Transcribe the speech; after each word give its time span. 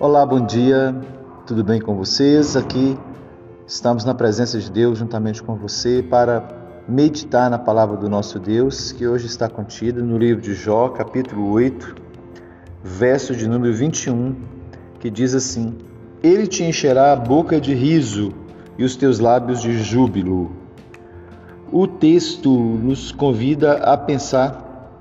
Olá, 0.00 0.24
bom 0.24 0.46
dia, 0.46 0.94
tudo 1.44 1.64
bem 1.64 1.80
com 1.80 1.96
vocês? 1.96 2.56
Aqui 2.56 2.96
estamos 3.66 4.04
na 4.04 4.14
presença 4.14 4.56
de 4.56 4.70
Deus 4.70 4.96
juntamente 4.96 5.42
com 5.42 5.56
você 5.56 6.04
para 6.08 6.46
meditar 6.86 7.50
na 7.50 7.58
palavra 7.58 7.96
do 7.96 8.08
nosso 8.08 8.38
Deus, 8.38 8.92
que 8.92 9.08
hoje 9.08 9.26
está 9.26 9.48
contida 9.48 10.00
no 10.00 10.16
livro 10.16 10.40
de 10.40 10.54
Jó, 10.54 10.90
capítulo 10.90 11.50
8, 11.50 11.96
verso 12.80 13.34
de 13.34 13.48
número 13.48 13.74
21, 13.74 14.36
que 15.00 15.10
diz 15.10 15.34
assim: 15.34 15.76
Ele 16.22 16.46
te 16.46 16.62
encherá 16.62 17.10
a 17.10 17.16
boca 17.16 17.60
de 17.60 17.74
riso 17.74 18.32
e 18.78 18.84
os 18.84 18.94
teus 18.94 19.18
lábios 19.18 19.60
de 19.60 19.82
júbilo. 19.82 20.52
O 21.72 21.88
texto 21.88 22.48
nos 22.56 23.10
convida 23.10 23.78
a 23.78 23.96
pensar 23.96 24.94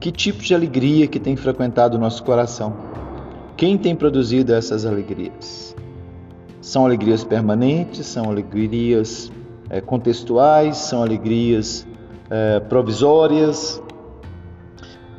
que 0.00 0.10
tipo 0.10 0.42
de 0.42 0.54
alegria 0.54 1.06
que 1.06 1.20
tem 1.20 1.36
frequentado 1.36 1.98
o 1.98 2.00
nosso 2.00 2.24
coração 2.24 2.88
quem 3.60 3.76
tem 3.76 3.94
produzido 3.94 4.54
essas 4.54 4.86
alegrias? 4.86 5.76
São 6.62 6.86
alegrias 6.86 7.22
permanentes, 7.22 8.06
são 8.06 8.30
alegrias 8.30 9.30
é, 9.68 9.82
contextuais, 9.82 10.78
são 10.78 11.02
alegrias 11.02 11.86
é, 12.30 12.58
provisórias. 12.58 13.82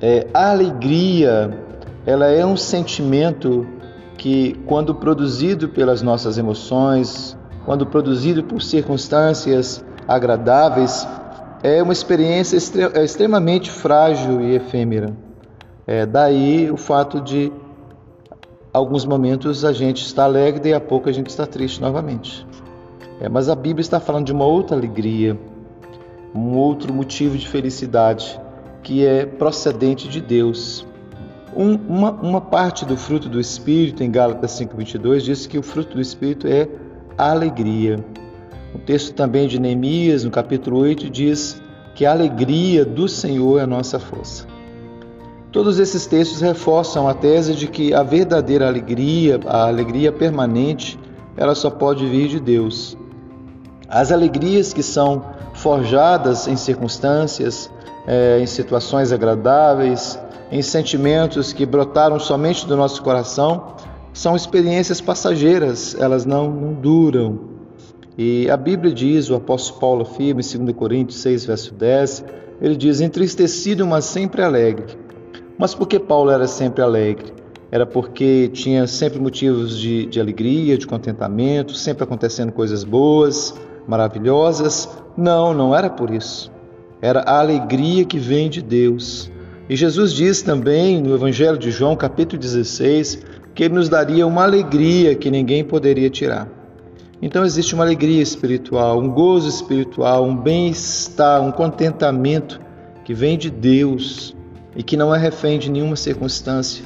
É, 0.02 0.26
a 0.34 0.50
alegria, 0.50 1.56
ela 2.04 2.26
é 2.30 2.44
um 2.44 2.58
sentimento 2.58 3.68
que, 4.18 4.60
quando 4.66 4.96
produzido 4.96 5.70
pelas 5.70 6.02
nossas 6.02 6.40
emoções, 6.40 7.38
quando 7.64 7.86
produzido 7.86 8.44
por 8.44 8.60
circunstâncias 8.60 9.86
agradáveis, 10.08 11.08
é 11.62 11.84
uma 11.84 11.94
experiência 11.94 12.58
é 12.96 13.04
extremamente 13.04 13.70
frágil 13.70 14.42
e 14.42 14.56
efêmera. 14.56 15.16
É, 15.86 16.08
daí 16.08 16.72
o 16.72 16.78
fato 16.78 17.22
de 17.22 17.52
alguns 18.74 19.06
momentos 19.06 19.66
a 19.66 19.74
gente 19.74 20.06
está 20.06 20.24
alegre 20.24 20.70
e 20.70 20.74
a 20.74 20.80
pouco 20.80 21.10
a 21.10 21.12
gente 21.12 21.30
está 21.30 21.46
triste 21.46 21.82
novamente. 21.82 22.46
É, 23.20 23.30
mas 23.30 23.50
a 23.50 23.56
Bíblia 23.56 23.82
está 23.82 24.00
falando 24.00 24.26
de 24.26 24.32
uma 24.32 24.46
outra 24.46 24.76
alegria, 24.76 25.38
um 26.34 26.56
outro 26.56 26.94
motivo 26.94 27.38
de 27.38 27.48
felicidade 27.48 28.40
que 28.82 29.06
é 29.06 29.26
procedente 29.26 30.08
de 30.08 30.20
Deus. 30.20 30.86
Um, 31.56 31.76
uma, 31.76 32.12
uma 32.12 32.42
parte 32.42 32.86
do 32.86 32.96
fruto 32.96 33.28
do 33.28 33.40
Espírito, 33.40 34.04
em 34.04 34.10
Gálatas 34.10 34.52
5,22, 34.60 35.20
diz 35.20 35.46
que 35.46 35.58
o 35.58 35.62
fruto 35.64 35.96
do 35.96 36.02
Espírito 36.02 36.48
é 36.48 36.68
a 37.18 37.32
alegria. 37.32 38.04
O 38.74 38.80
texto 38.80 39.14
também 39.14 39.48
de 39.48 39.60
Neemias, 39.60 40.24
no 40.24 40.32
capítulo 40.32 40.80
8, 40.80 41.10
diz 41.10 41.62
que 41.94 42.06
a 42.06 42.12
alegria 42.12 42.86
do 42.86 43.08
Senhor 43.08 43.60
é 43.60 43.64
a 43.64 43.68
nossa 43.68 44.00
força. 44.00 44.48
Todos 45.52 45.80
esses 45.80 46.06
textos 46.06 46.40
reforçam 46.40 47.10
a 47.10 47.14
tese 47.14 47.54
de 47.54 47.68
que 47.68 47.94
a 47.94 48.04
verdadeira 48.04 48.68
alegria, 48.68 49.38
a 49.46 49.68
alegria 49.68 50.10
permanente, 50.10 50.98
ela 51.36 51.54
só 51.54 51.70
pode 51.70 52.06
vir 52.06 52.30
de 52.30 52.40
Deus. 52.40 52.98
As 53.90 54.14
alegrias 54.14 54.72
que 54.72 54.82
são 54.82 55.26
forjadas 55.54 56.48
em 56.48 56.56
circunstâncias, 56.56 57.70
é, 58.08 58.40
em 58.40 58.46
situações 58.46 59.12
agradáveis, 59.12 60.18
em 60.50 60.62
sentimentos 60.62 61.52
que 61.52 61.66
brotaram 61.66 62.18
somente 62.18 62.66
do 62.66 62.78
nosso 62.78 63.04
coração, 63.04 63.76
são 64.14 64.38
experiências 64.38 65.02
passageiras, 65.02 65.98
elas 66.00 66.26
não, 66.26 66.50
não 66.50 66.74
duram. 66.74 67.40
E 68.18 68.50
a 68.50 68.56
Bíblia 68.56 68.94
diz, 68.94 69.30
o 69.30 69.36
apóstolo 69.36 69.80
Paulo 69.82 70.02
afirma 70.04 70.40
em 70.40 70.66
2 70.66 70.78
Coríntios 70.78 71.20
6, 71.20 71.44
verso 71.44 71.74
10, 71.74 72.24
ele 72.62 72.78
diz: 72.78 73.02
entristecido, 73.02 73.86
mas 73.86 74.06
sempre 74.06 74.42
alegre 74.42 75.01
mas 75.62 75.76
por 75.76 75.88
que 75.88 76.00
Paulo 76.00 76.32
era 76.32 76.48
sempre 76.48 76.82
alegre? 76.82 77.32
Era 77.72 77.86
porque 77.86 78.50
tinha 78.52 78.88
sempre 78.88 79.20
motivos 79.20 79.78
de, 79.78 80.08
de 80.08 80.20
alegria, 80.20 80.76
de 80.76 80.88
contentamento, 80.88 81.76
sempre 81.76 82.04
acontecendo 82.04 82.52
coisas 82.52 82.84
boas, 82.84 83.54
maravilhosas? 83.88 84.90
Não, 85.16 85.54
não 85.54 85.76
era 85.76 85.88
por 85.88 86.10
isso. 86.10 86.52
Era 87.00 87.20
a 87.20 87.38
alegria 87.38 88.04
que 88.04 88.18
vem 88.18 88.50
de 88.50 88.60
Deus. 88.60 89.32
E 89.70 89.76
Jesus 89.76 90.14
diz 90.14 90.42
também 90.42 91.00
no 91.00 91.14
Evangelho 91.14 91.60
de 91.60 91.70
João, 91.70 91.96
capítulo 91.96 92.42
16, 92.42 93.24
que 93.54 93.66
ele 93.66 93.76
nos 93.76 93.88
daria 93.88 94.26
uma 94.26 94.42
alegria 94.42 95.14
que 95.14 95.30
ninguém 95.30 95.64
poderia 95.64 96.10
tirar. 96.10 96.50
Então 97.22 97.46
existe 97.46 97.76
uma 97.76 97.84
alegria 97.84 98.24
espiritual, 98.24 99.00
um 99.00 99.12
gozo 99.12 99.48
espiritual, 99.48 100.26
um 100.26 100.36
bem-estar, 100.36 101.40
um 101.40 101.52
contentamento 101.52 102.60
que 103.06 103.14
vem 103.14 103.38
de 103.38 103.52
Deus 103.52 104.36
e 104.76 104.84
que 104.84 104.96
não 104.96 105.14
é 105.14 105.18
refém 105.18 105.60
de 105.60 105.70
nenhuma 105.70 105.96
circunstância, 105.96 106.84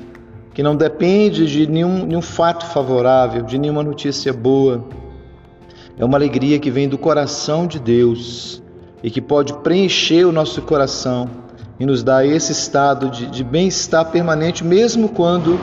que 0.54 0.64
não 0.64 0.76
depende 0.76 1.46
de 1.46 1.68
nenhum, 1.68 2.06
nenhum 2.06 2.22
fato 2.22 2.66
favorável, 2.66 3.44
de 3.44 3.58
nenhuma 3.58 3.84
notícia 3.84 4.32
boa. 4.34 4.86
É 5.98 6.04
uma 6.04 6.18
alegria 6.18 6.60
que 6.60 6.72
vem 6.72 6.90
do 6.90 6.98
coração 6.98 7.68
de 7.68 7.80
Deus 7.80 8.62
e 9.04 9.12
que 9.12 9.22
pode 9.22 9.54
preencher 9.56 10.26
o 10.26 10.32
nosso 10.32 10.62
coração 10.62 11.30
e 11.80 11.86
nos 11.86 12.04
dar 12.04 12.26
esse 12.26 12.52
estado 12.52 13.10
de, 13.10 13.28
de 13.28 13.44
bem-estar 13.44 14.06
permanente, 14.12 14.64
mesmo 14.64 15.10
quando 15.10 15.60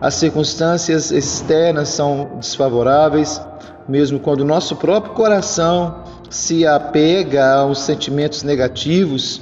as 0.00 0.14
circunstâncias 0.14 1.10
externas 1.10 1.88
são 1.88 2.38
desfavoráveis, 2.38 3.40
mesmo 3.88 4.18
quando 4.18 4.40
o 4.40 4.44
nosso 4.44 4.76
próprio 4.76 5.14
coração 5.14 6.04
se 6.30 6.66
apega 6.66 7.54
aos 7.54 7.80
sentimentos 7.80 8.42
negativos 8.42 9.40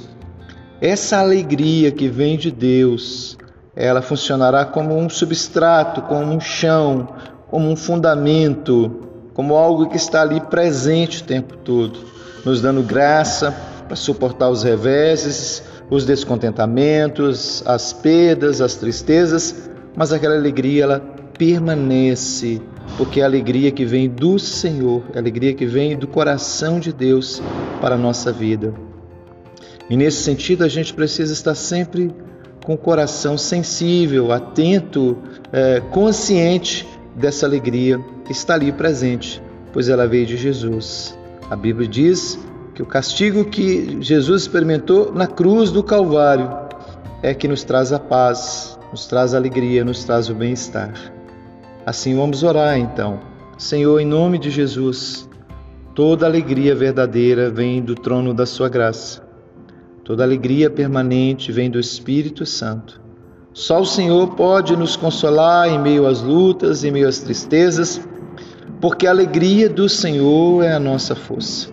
essa 0.81 1.19
alegria 1.19 1.91
que 1.91 2.07
vem 2.07 2.37
de 2.37 2.51
Deus, 2.51 3.37
ela 3.75 4.01
funcionará 4.01 4.65
como 4.65 4.97
um 4.97 5.09
substrato, 5.09 6.01
como 6.03 6.33
um 6.33 6.39
chão, 6.39 7.07
como 7.49 7.69
um 7.69 7.75
fundamento, 7.75 8.91
como 9.33 9.55
algo 9.55 9.89
que 9.89 9.97
está 9.97 10.21
ali 10.21 10.39
presente 10.41 11.21
o 11.21 11.25
tempo 11.25 11.57
todo, 11.57 11.99
nos 12.43 12.61
dando 12.61 12.83
graça 12.83 13.55
para 13.87 13.95
suportar 13.95 14.49
os 14.49 14.63
reveses, 14.63 15.63
os 15.89 16.05
descontentamentos, 16.05 17.63
as 17.65 17.93
perdas, 17.93 18.61
as 18.61 18.75
tristezas, 18.75 19.69
mas 19.95 20.11
aquela 20.11 20.35
alegria 20.35 20.83
ela 20.83 20.99
permanece, 21.37 22.61
porque 22.97 23.19
é 23.19 23.23
a 23.23 23.27
alegria 23.27 23.71
que 23.71 23.85
vem 23.85 24.09
do 24.09 24.39
Senhor, 24.39 25.03
a 25.13 25.19
alegria 25.19 25.53
que 25.53 25.65
vem 25.65 25.97
do 25.97 26.07
coração 26.07 26.79
de 26.79 26.91
Deus 26.91 27.41
para 27.81 27.95
a 27.95 27.97
nossa 27.97 28.31
vida. 28.31 28.73
E 29.89 29.95
nesse 29.95 30.23
sentido, 30.23 30.63
a 30.63 30.67
gente 30.67 30.93
precisa 30.93 31.31
estar 31.33 31.55
sempre 31.55 32.13
com 32.65 32.73
o 32.73 32.77
coração 32.77 33.37
sensível, 33.37 34.31
atento, 34.31 35.17
é, 35.51 35.79
consciente 35.91 36.87
dessa 37.15 37.45
alegria 37.45 37.99
que 38.25 38.31
está 38.31 38.55
ali 38.55 38.71
presente, 38.71 39.41
pois 39.71 39.87
ela 39.87 40.07
veio 40.07 40.25
de 40.25 40.35
Jesus. 40.35 41.15
A 41.49 41.55
Bíblia 41.55 41.87
diz 41.87 42.39
que 42.73 42.81
o 42.81 42.85
castigo 42.85 43.45
que 43.45 43.97
Jesus 44.01 44.41
experimentou 44.41 45.13
na 45.13 45.27
cruz 45.27 45.71
do 45.71 45.83
Calvário 45.83 46.49
é 47.21 47.33
que 47.33 47.47
nos 47.47 47.63
traz 47.63 47.93
a 47.93 47.99
paz, 47.99 48.77
nos 48.91 49.05
traz 49.05 49.33
a 49.33 49.37
alegria, 49.37 49.85
nos 49.85 50.03
traz 50.03 50.29
o 50.29 50.33
bem-estar. 50.33 50.93
Assim 51.85 52.15
vamos 52.15 52.41
orar 52.43 52.77
então. 52.77 53.19
Senhor, 53.57 53.99
em 53.99 54.05
nome 54.05 54.39
de 54.39 54.49
Jesus, 54.49 55.29
toda 55.93 56.25
alegria 56.25 56.75
verdadeira 56.75 57.49
vem 57.49 57.81
do 57.81 57.93
trono 57.93 58.33
da 58.33 58.45
Sua 58.45 58.67
graça. 58.67 59.24
Toda 60.05 60.23
alegria 60.23 60.69
permanente 60.69 61.51
vem 61.51 61.67
do 61.67 61.79
Espírito 61.79 62.45
Santo. 62.45 63.01
Só 63.51 63.81
o 63.81 63.85
Senhor 63.87 64.35
pode 64.35 64.75
nos 64.77 64.95
consolar 64.95 65.67
em 65.67 65.79
meio 65.79 66.05
às 66.05 66.21
lutas, 66.21 66.83
em 66.83 66.91
meio 66.91 67.07
às 67.07 67.17
tristezas, 67.17 67.99
porque 68.79 69.07
a 69.07 69.09
alegria 69.09 69.67
do 69.67 69.89
Senhor 69.89 70.63
é 70.63 70.73
a 70.73 70.79
nossa 70.79 71.15
força. 71.15 71.69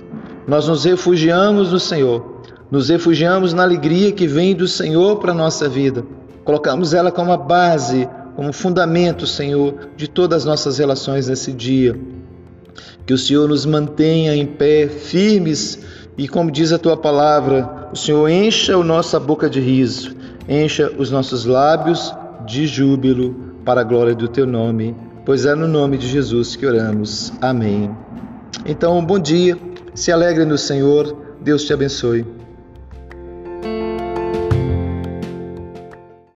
Nós 0.48 0.66
nos 0.66 0.84
refugiamos 0.84 1.72
no 1.72 1.78
Senhor, 1.78 2.41
nos 2.70 2.88
refugiamos 2.88 3.53
na 3.53 3.65
alegria 3.65 4.10
que 4.12 4.26
vem 4.26 4.54
do 4.54 4.66
Senhor 4.66 5.19
para 5.19 5.32
a 5.32 5.34
nossa 5.34 5.69
vida. 5.69 6.02
Colocamos 6.43 6.94
ela 6.94 7.12
como 7.12 7.32
a 7.32 7.37
base, 7.37 8.08
como 8.34 8.50
fundamento, 8.50 9.26
Senhor, 9.26 9.90
de 9.94 10.08
todas 10.08 10.38
as 10.38 10.44
nossas 10.46 10.79
relações 10.79 11.29
nesse 11.29 11.52
dia. 11.52 12.00
Que 13.05 13.12
o 13.12 13.19
Senhor 13.19 13.46
nos 13.46 13.67
mantenha 13.67 14.34
em 14.34 14.46
pé, 14.46 14.88
firmes 14.88 16.01
e 16.17 16.29
como 16.29 16.50
diz 16.50 16.73
a 16.73 16.79
tua 16.79 16.97
palavra, 16.97 17.88
o 17.93 17.97
Senhor 17.97 18.29
encha 18.29 18.76
a 18.76 18.85
nossa 18.85 19.19
boca 19.19 19.49
de 19.49 19.61
riso, 19.61 20.14
encha 20.49 20.93
os 20.99 21.11
nossos 21.11 21.44
lábios 21.44 22.14
de 22.47 22.67
júbilo 22.67 23.35
para 23.64 23.81
a 23.81 23.85
glória 23.85 24.14
do 24.14 24.29
teu 24.29 24.47
nome, 24.47 24.94
pois 25.25 25.47
é 25.47 25.55
no 25.55 25.67
nome 25.67 25.97
de 25.97 26.09
Jesus 26.09 26.56
que 26.56 26.67
oramos. 26.67 27.32
Amém. 27.41 27.91
Então, 28.67 29.05
bom 29.05 29.19
dia, 29.19 29.56
se 29.94 30.12
alegre 30.12 30.44
no 30.44 30.59
Senhor, 30.59 31.17
Deus 31.41 31.64
te 31.64 31.73
abençoe. 31.73 32.42